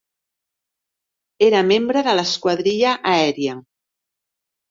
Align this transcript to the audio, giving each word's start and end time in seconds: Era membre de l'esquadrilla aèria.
Era 1.47 1.59
membre 1.71 2.03
de 2.09 2.15
l'esquadrilla 2.19 2.93
aèria. 3.13 3.59